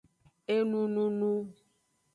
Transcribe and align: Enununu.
Enununu. 0.55 1.31